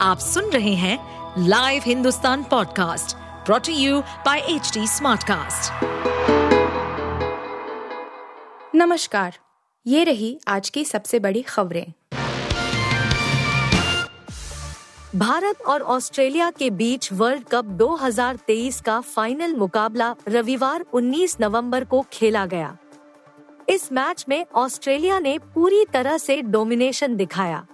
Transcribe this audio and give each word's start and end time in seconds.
आप 0.00 0.18
सुन 0.18 0.44
रहे 0.44 0.74
हैं 0.74 0.98
live 1.38 1.82
Hindustan 1.86 2.42
podcast 2.42 3.16
brought to 3.16 3.72
you 3.72 4.00
by 4.00 4.38
H 4.38 4.78
Smartcast. 4.78 5.72
नमस्कार, 8.74 9.38
ये 9.86 10.04
रही 10.04 10.40
आज 10.48 10.70
की 10.70 10.84
सबसे 10.84 11.18
बड़ी 11.18 11.42
खबरें। 11.42 11.92
भारत 15.18 15.62
और 15.62 15.82
ऑस्ट्रेलिया 15.82 16.50
के 16.50 16.70
बीच 16.70 17.12
वर्ल्ड 17.12 17.44
कप 17.44 17.64
2023 17.64 18.80
का 18.80 19.00
फाइनल 19.00 19.54
मुकाबला 19.54 20.14
रविवार 20.28 20.84
19 20.92 21.36
नवंबर 21.40 21.84
को 21.84 22.04
खेला 22.12 22.46
गया। 22.46 22.76
इस 23.68 23.92
मैच 23.92 24.24
में 24.28 24.46
ऑस्ट्रेलिया 24.54 25.18
ने 25.18 25.38
पूरी 25.38 25.84
तरह 25.92 26.18
से 26.18 26.42
डोमिनेशन 26.42 27.16
दिखाया। 27.16 27.66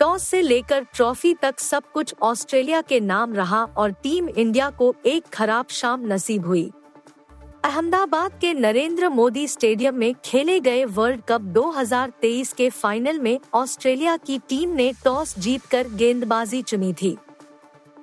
टॉस 0.00 0.22
से 0.22 0.40
लेकर 0.42 0.84
ट्रॉफी 0.94 1.34
तक 1.34 1.60
सब 1.60 1.82
कुछ 1.94 2.14
ऑस्ट्रेलिया 2.22 2.80
के 2.80 3.00
नाम 3.00 3.34
रहा 3.34 3.62
और 3.76 3.90
टीम 3.92 4.28
इंडिया 4.28 4.70
को 4.70 4.94
एक 5.06 5.26
खराब 5.26 5.66
शाम 5.70 6.06
नसीब 6.12 6.46
हुई। 6.46 6.70
अहमदाबाद 7.64 8.38
के 8.40 8.52
नरेंद्र 8.54 9.08
मोदी 9.08 9.46
स्टेडियम 9.48 9.94
में 9.94 10.14
खेले 10.24 10.60
गए 10.60 10.84
वर्ल्ड 10.84 11.22
कप 11.28 11.40
2023 11.54 12.52
के 12.52 12.70
फाइनल 12.70 13.18
में 13.18 13.38
ऑस्ट्रेलिया 13.54 14.16
की 14.16 14.38
टीम 14.38 14.70
ने 14.70 14.92
टॉस 15.04 15.38
जीतकर 15.38 15.88
गेंदबाजी 15.88 16.62
चुनी 16.62 16.92
थी। 16.92 17.16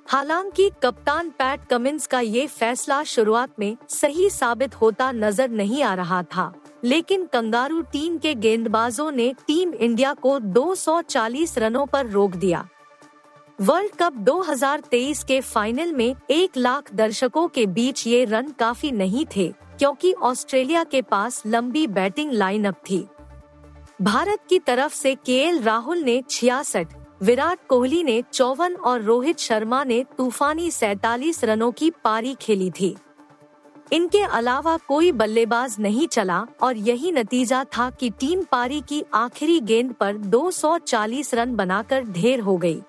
हालाँकि 0.08 0.70
कप्तान 0.82 1.30
पैट 1.30 1.64
कमिंस 1.64 2.06
का 2.06 2.20
ये 2.20 2.46
फैसला 2.46 3.02
शुरुआत 3.04 3.58
में 3.58 3.76
सही 3.88 4.30
साबित 4.30 4.74
होता 4.74 5.12
नज़र 5.12 5.50
नहीं 5.50 5.82
आ 5.82 5.94
रहा 5.94 6.22
था। 6.22 6.52
लेकिन 6.86 7.24
कंगारू 7.26 7.80
टीम 7.82 8.16
के 8.18 8.34
गेंदबाजों 8.34 9.10
ने 9.10 9.32
टीम 9.46 9.72
इंडिया 9.74 10.12
को 10.14 10.38
240 10.40 11.56
रनों 11.58 11.84
पर 11.86 12.06
रोक 12.06 12.34
दिया। 12.34 12.66
वर्ल्ड 13.58 13.94
कप 13.94 14.12
2023 14.18 15.22
के 15.24 15.40
फाइनल 15.40 15.92
में 15.92 16.14
एक 16.30 16.56
लाख 16.56 16.92
दर्शकों 16.94 17.46
के 17.48 17.64
बीच 17.66 18.06
ये 18.06 18.24
रन 18.24 18.50
काफ़ी 18.50 18.90
नहीं 18.92 19.24
थे, 19.36 19.48
क्योंकि 19.78 20.12
ऑस्ट्रेलिया 20.12 20.84
के 20.84 21.00
पास 21.02 21.42
लंबी 21.46 21.86
बैटिंग 21.86 22.32
लाइनअप 22.32 22.74
थी। 22.90 23.06
भारत 24.02 24.40
की 24.48 24.58
तरफ़ 24.58 24.94
से 24.94 25.14
के 25.14 25.50
राहुल 25.60 25.98
ने 25.98 26.22
छियासठ, 26.30 26.86
विराट 27.22 27.66
कोहली 27.68 28.02
ने 28.02 28.22
चौवन 28.32 28.74
और 28.74 29.02
रोहित 29.02 29.38
शर्मा 29.38 29.82
ने 29.84 30.04
तूफानी 30.18 30.70
सैतालीस 30.70 31.42
रनों 31.44 31.72
की 31.72 31.90
पारी 32.04 32.36
खेली 32.40 32.70
थी। 32.70 32.94
इनके 33.92 34.22
अलावा 34.22 34.76
कोई 34.88 35.10
बल्लेबाज 35.12 35.76
नहीं 35.80 36.06
चला 36.08 36.44
और 36.62 36.76
यही 36.76 37.12
नतीजा 37.12 37.64
था 37.78 37.88
कि 37.90 38.10
टीम 38.10 38.42
पारी 38.42 38.80
की 38.80 39.02
आखिरी 39.14 39.60
गेंद 39.60 39.92
पर 39.92 40.16
240 40.26 41.32
रन 41.34 41.54
बनाकर 41.56 42.04
ढेर 42.04 42.40
हो 42.40 42.56
गई। 42.56 42.80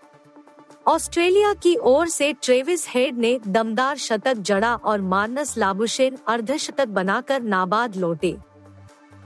ऑस्ट्रेलिया 0.87 1.53
की 1.53 1.75
ओर 1.83 2.07
से 2.07 2.31
ट्रेविस 2.33 2.87
हेड 2.89 3.17
ने 3.17 3.39
दमदार 3.47 3.97
शतक 3.97 4.37
जड़ा 4.41 4.75
और 4.75 5.01
मार्नस 5.03 5.57
लाबुशेन 5.57 6.17
अर्धशतक 6.27 6.87
बनाकर 6.89 7.41
नाबाद 7.43 7.95
लौटे 7.95 8.35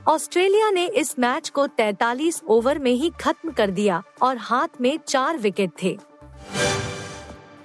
ऑस्ट्रेलिया 0.07 0.69
ने 0.71 0.85
इस 0.97 1.17
मैच 1.19 1.49
को 1.49 1.67
43 1.79 2.41
ओवर 2.47 2.79
में 2.79 2.91
ही 2.91 3.11
खत्म 3.21 3.51
कर 3.51 3.71
दिया 3.71 4.01
और 4.21 4.37
हाथ 4.37 4.81
में 4.81 4.97
चार 5.07 5.37
विकेट 5.37 5.71
थे 5.83 5.97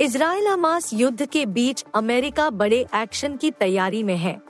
इसराइल 0.00 0.46
हमास 0.46 0.92
युद्ध 0.92 1.26
के 1.26 1.46
बीच 1.46 1.84
अमेरिका 1.94 2.50
बड़े 2.50 2.86
एक्शन 2.94 3.36
की 3.36 3.50
तैयारी 3.50 4.02
में 4.02 4.16
है। 4.16 4.42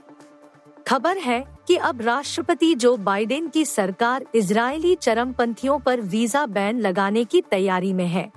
खबर 0.88 1.19
है 1.19 1.44
कि 1.66 1.77
अब 1.77 2.00
राष्ट्रपति 2.00 2.75
जो 2.75 2.97
बाइडेन 2.97 3.48
की 3.48 3.64
सरकार 3.64 4.25
इजरायली 4.34 4.94
चरमपंथियों 4.94 5.78
पर 5.78 6.00
वीज़ा 6.00 6.47
बैन 6.47 6.80
लगाने 6.80 7.25
की 7.25 7.41
तैयारी 7.41 7.92
में 7.92 8.06
है। 8.06 8.33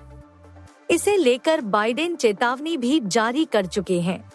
इसे 0.90 1.16
लेकर 1.16 1.60
बाइडेन 1.60 2.16
चेतावनी 2.16 2.76
भी 2.76 3.00
जारी 3.00 3.44
कर 3.44 3.66
चुके 3.66 4.00
हैं। 4.00 4.32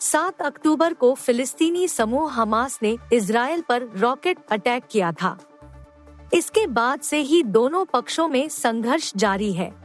सात 0.00 0.42
अक्टूबर 0.42 0.94
को 0.94 1.14
फिलिस्तीनी 1.14 1.88
समूह 1.88 2.32
हमास 2.32 2.78
ने 2.82 2.96
इसराइल 3.12 3.60
पर 3.60 3.90
रॉकेट 3.96 4.38
अटैक 4.50 4.84
किया 4.90 5.12
था। 5.12 5.38
इसके 6.34 6.66
बाद 6.66 7.00
से 7.00 7.18
ही 7.18 7.42
दोनों 7.42 7.84
पक्षों 7.84 8.28
में 8.28 8.48
संघर्ष 8.48 9.12
जारी 9.16 9.52
है। 9.52 9.81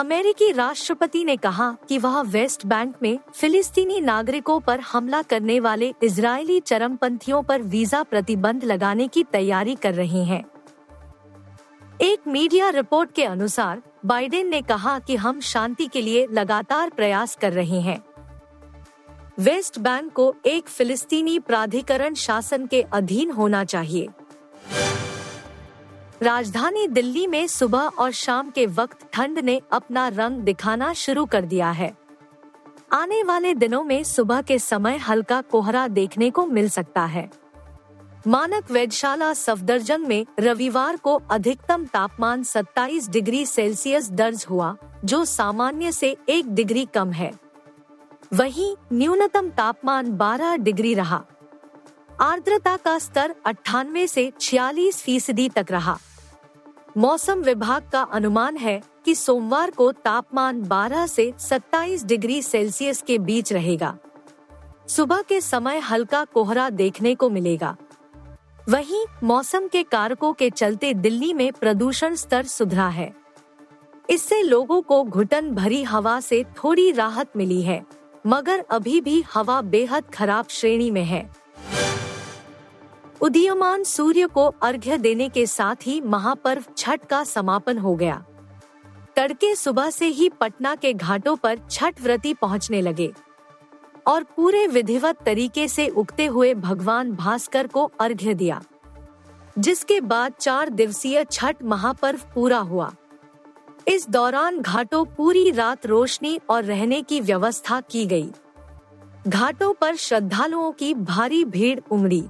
अमेरिकी 0.00 0.52
राष्ट्रपति 0.52 1.24
ने 1.24 1.36
कहा 1.36 1.76
कि 1.88 1.98
वह 1.98 2.20
वेस्ट 2.20 2.66
बैंक 2.66 2.94
में 3.02 3.18
फिलिस्तीनी 3.34 4.00
नागरिकों 4.00 4.60
पर 4.60 4.80
हमला 4.80 5.22
करने 5.22 5.60
वाले 5.60 5.94
इजरायली 6.02 6.60
चरमपंथियों 6.60 7.42
पर 7.42 7.62
वीज़ा 7.62 8.02
प्रतिबंध 8.02 8.64
लगाने 8.64 9.08
की 9.08 9.22
तैयारी 9.22 9.74
कर 9.74 9.94
रहे 9.94 10.22
हैं। 10.24 10.44
एक 12.00 12.20
मीडिया 12.28 12.68
रिपोर्ट 12.68 13.12
के 13.12 13.24
अनुसार, 13.24 13.82
बाइडेन 14.06 14.48
ने 14.48 14.62
कहा 14.62 14.98
कि 14.98 15.16
हम 15.16 15.40
शांति 15.40 15.86
के 15.86 16.00
लिए 16.00 16.26
लगातार 16.32 16.90
प्रयास 16.90 17.36
कर 17.36 17.52
रहे 17.52 17.80
हैं। 17.80 18.04
वेस्ट 19.38 19.78
बैंक 19.78 20.12
को 20.12 20.34
एक 20.46 20.68
फिलिस्तीनी 20.68 21.38
प्राधिकरण 21.38 22.14
शासन 22.14 22.66
के 22.66 22.82
अधीन 22.82 23.30
होना 23.30 23.64
चाहिए। 23.64 24.08
राजधानी 26.22 26.86
दिल्ली 26.86 27.26
में 27.26 27.46
सुबह 27.46 27.78
और 27.78 28.10
शाम 28.10 28.50
के 28.50 28.66
वक्त 28.66 29.10
ठंड 29.12 29.38
ने 29.38 29.60
अपना 29.72 30.08
रंग 30.08 30.38
दिखाना 30.38 30.92
शुरू 30.92 31.26
कर 31.26 31.44
दिया 31.44 31.70
है। 31.70 31.96
आने 32.92 33.22
वाले 33.22 33.54
दिनों 33.54 33.84
में 33.84 34.04
सुबह 34.04 34.42
के 34.42 34.58
समय 34.58 34.96
हल्का 34.96 35.40
कोहरा 35.40 35.88
देखने 35.88 36.30
को 36.30 36.46
मिल 36.46 36.68
सकता 36.68 37.04
है। 37.04 37.30
मानक 38.26 38.70
वेधशाला 38.70 39.34
सफदरजंग 39.34 40.06
में 40.06 40.26
रविवार 40.40 40.96
को 40.96 41.22
अधिकतम 41.30 41.84
तापमान 41.84 42.42
27 42.42 43.08
डिग्री 43.08 43.46
सेल्सियस 43.46 44.10
दर्ज 44.10 44.46
हुआ, 44.50 44.76
जो 45.04 45.24
सामान्य 45.24 45.92
से 45.92 46.16
एक 46.28 46.54
डिग्री 46.54 46.88
कम 46.94 47.12
है। 47.12 47.32
वहीं 48.32 48.76
न्यूनतम 48.92 49.48
तापमान 49.48 50.12
12 50.12 50.56
डिग्री 50.56 50.94
रहा। 50.94 51.24
आर्द्रता 52.20 52.76
का 52.76 52.98
स्तर 52.98 53.34
अट्ठानवे 53.46 54.06
से 54.06 54.32
छियालीस 54.40 55.02
फ़ीसदी 55.02 55.48
तक 55.48 55.66
रहा। 55.70 55.98
मौसम 56.96 57.40
विभाग 57.40 57.82
का 57.92 58.02
अनुमान 58.02 58.56
है 58.56 58.80
कि 59.04 59.14
सोमवार 59.14 59.70
को 59.70 59.92
तापमान 59.92 60.62
12 60.62 61.06
से 61.06 61.32
27 61.38 62.04
डिग्री 62.04 62.40
सेल्सियस 62.42 63.02
के 63.02 63.18
बीच 63.18 63.52
रहेगा। 63.52 63.96
सुबह 64.86 65.22
के 65.22 65.40
समय 65.40 65.78
हल्का 65.78 66.24
कोहरा 66.24 66.70
देखने 66.70 67.14
को 67.14 67.30
मिलेगा। 67.30 67.76
वहीं 68.68 69.04
मौसम 69.22 69.68
के 69.68 69.82
कारकों 69.82 70.32
के 70.32 70.50
चलते 70.50 70.94
दिल्ली 70.94 71.32
में 71.32 71.52
प्रदूषण 71.52 72.14
स्तर 72.14 72.46
सुधरा 72.46 72.88
है। 72.88 73.12
इससे 74.10 74.42
लोगों 74.42 74.82
को 74.82 75.02
घुटन 75.04 75.50
भरी 75.50 75.82
हवा 75.82 76.20
से 76.20 76.44
थोड़ी 76.56 76.90
राहत 76.92 77.36
मिली 77.36 77.62
है, 77.62 77.82
मगर 78.26 78.64
अभी 78.70 79.00
भी 79.00 79.22
हवा 79.34 79.60
बेहद 79.62 80.04
खराब 80.14 80.46
श्रेणी 80.50 80.90
में 80.90 81.04
है। 81.04 81.28
उदीयमान 83.20 83.82
सूर्य 83.84 84.26
को 84.26 84.46
अर्घ्य 84.62 84.96
देने 84.98 85.28
के 85.28 85.46
साथ 85.46 85.86
ही 85.86 86.00
महापर्व 86.00 86.64
छठ 86.78 87.04
का 87.04 87.22
समापन 87.24 87.78
हो 87.78 87.94
गया। 87.94 88.22
तड़के 89.16 89.54
सुबह 89.54 89.90
से 89.90 90.06
ही 90.06 90.28
पटना 90.30 90.74
के 90.74 90.92
घाटों 90.92 91.34
पर 91.36 91.58
छठ 91.70 92.00
व्रती 92.02 92.32
पहुँचने 92.34 92.80
लगे 92.82 93.10
और 94.06 94.24
पूरे 94.36 94.66
विधिवत 94.66 95.18
तरीके 95.26 95.66
से 95.68 95.88
उगते 95.88 96.26
हुए 96.26 96.54
भगवान 96.54 97.12
भास्कर 97.12 97.66
को 97.66 97.84
अर्घ्य 98.00 98.34
दिया, 98.34 98.62
जिसके 99.58 100.00
बाद 100.00 100.32
चार 100.32 100.70
दिवसीय 100.70 101.24
छठ 101.24 101.62
महापर्व 101.62 102.20
पूरा 102.34 102.58
हुआ। 102.58 102.92
इस 103.88 104.08
दौरान 104.08 104.60
घाटों 104.60 105.04
पूरी 105.06 105.50
रात 105.50 105.86
रोशनी 105.86 106.38
और 106.50 106.64
रहने 106.64 107.02
की 107.02 107.20
व्यवस्था 107.20 107.80
की 107.80 108.06
गई। 108.06 108.30
घाटों 109.28 109.72
पर 109.72 109.96
श्रद्धालुओं 109.96 110.70
की 110.72 110.92
भारी 110.94 111.44
भीड़ 111.44 111.78
उमड़ी। 111.90 112.24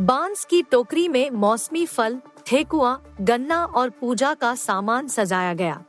बाँस 0.00 0.44
की 0.44 0.62
टोकरी 0.62 1.08
में 1.08 1.30
मौसमी 1.30 1.86
फल, 1.86 2.20
ठेकुआ, 2.46 3.00
गन्ना 3.20 3.64
और 3.64 3.90
पूजा 3.90 4.34
का 4.34 4.54
सामान 4.54 5.08
सजाया 5.08 5.54
गया। 5.54 5.84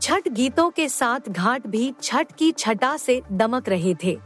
छठ 0.00 0.28
गीतों 0.28 0.70
के 0.70 0.88
साथ 0.88 1.28
घाट 1.28 1.66
भी 1.66 1.94
छठ 2.02 2.32
की 2.32 2.52
छटा 2.52 2.96
से 2.96 3.22
दमक 3.32 3.68
रहे 3.68 3.94
थे। 4.04 4.18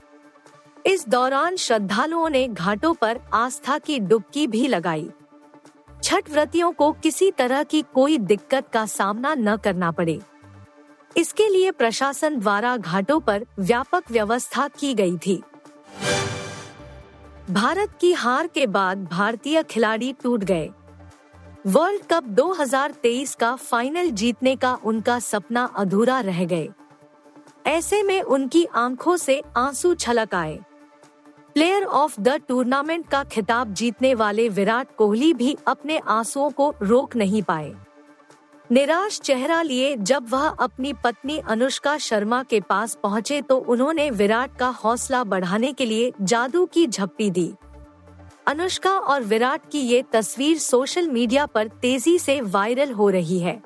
इस 0.86 1.08
दौरान 1.08 1.56
श्रद्धालुओं 1.56 2.28
ने 2.28 2.48
घाटों 2.48 2.94
पर 2.94 3.20
आस्था 3.32 3.78
की 3.78 3.98
डुबकी 3.98 4.46
भी 4.46 4.68
लगाई। 4.68 5.10
छठ 6.02 6.30
व्रतियों 6.30 6.72
को 6.72 6.92
किसी 6.92 7.30
तरह 7.30 7.62
की 7.62 7.82
कोई 7.82 8.18
दिक्कत 8.18 8.68
का 8.72 8.86
सामना 8.86 9.34
न 9.34 9.56
करना 9.56 9.90
पड़े। 9.90 10.20
इसके 11.16 11.48
लिए 11.48 11.70
प्रशासन 11.70 12.38
द्वारा 12.38 12.76
घाटों 12.76 13.20
पर 13.20 13.46
व्यापक 13.58 14.04
व्यवस्था 14.10 14.68
की 14.68 14.94
गई 14.94 15.16
थी। 15.16 15.42
भारत 17.50 17.88
की 18.00 18.12
हार 18.12 18.46
के 18.46 18.66
बाद 18.66 19.04
भारतीय 19.04 19.62
खिलाड़ी 19.62 20.12
टूट 20.22 20.44
गए। 20.44 20.70
वर्ल्ड 21.66 22.02
कप 22.10 22.24
2023 22.24 23.34
का 23.34 23.56
फाइनल 23.56 24.10
जीतने 24.10 24.56
का 24.56 24.78
उनका 24.84 25.18
सपना 25.18 25.64
अधूरा 25.64 26.20
रह 26.20 26.44
गए। 26.44 26.68
ऐसे 27.66 28.02
में 28.02 28.22
उनकी 28.22 28.64
आँखों 28.64 29.16
से 29.16 29.42
आँसू 29.56 29.94
छलक 29.94 30.34
आए। 30.34 30.60
प्लेयर 31.54 31.84
ऑफ़ 31.84 32.20
द 32.20 32.28
टूर्नामेंट 32.28 33.08
का 33.08 33.24
खिताब 33.24 33.74
जीतने 33.74 34.14
वाले 34.14 34.48
विराट 34.48 34.88
कोहली 34.96 35.34
भी 35.34 35.56
अपने 35.66 35.98
आंसुओं 35.98 36.50
को 36.50 36.74
रोक 36.82 37.16
नहीं 37.16 37.42
पाए। 37.42 37.74
निराश 38.70 39.18
चेहरा 39.20 39.60
लिए 39.62 39.94
जब 39.96 40.26
वह 40.30 40.46
अपनी 40.48 40.92
पत्नी 41.04 41.36
अनुष्का 41.48 41.96
शर्मा 41.98 42.42
के 42.42 42.60
पास 42.60 42.96
पहुँचे 43.02 43.40
तो 43.42 43.56
उन्होंने 43.58 44.08
विराट 44.10 44.56
का 44.58 44.68
हौसला 44.74 45.22
बढ़ाने 45.24 45.72
के 45.72 45.86
लिए 45.86 46.12
जादू 46.22 46.64
की 46.66 46.86
झप्पी 46.86 47.30
दी। 47.30 47.52
अनुष्का 48.46 48.90
और 48.90 49.22
विराट 49.22 49.70
की 49.72 49.78
ये 49.78 50.02
तस्वीर 50.12 50.58
सोशल 50.58 51.08
मीडिया 51.08 51.46
पर 51.46 51.68
तेज़ी 51.82 52.18
से 52.18 52.40
वायरल 52.40 52.92
हो 52.92 53.08
रही 53.10 53.38
है। 53.38 53.60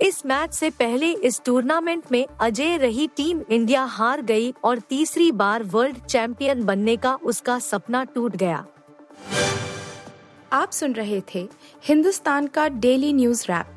इस 0.00 0.24
मैच 0.26 0.54
से 0.54 0.70
पहले 0.70 1.12
इस 1.12 1.40
टूर्नामेंट 1.44 2.12
में 2.12 2.24
अजय 2.40 2.76
रही 2.76 3.06
टीम 3.16 3.40
इंडिया 3.50 3.84
हार 3.86 4.22
गई 4.22 4.52
और 4.64 4.78
तीसरी 4.80 5.32
बार 5.32 5.62
वर्ल्ड 5.64 6.04
चैंपियन 6.04 6.64
बनने 6.64 6.96
का 6.96 7.18
उसका 7.24 7.58
सपना 7.58 8.04
टूट 8.04 8.36
गया। 8.36 8.64
आप 10.52 10.70
सुन 10.72 10.92
रहे 10.92 11.22
थे 11.34 11.48
हिंदुस्तान 11.84 12.46
का 12.46 12.68
डेली 12.68 13.12
न्यूज़ 13.12 13.44
रैप। 13.48 13.76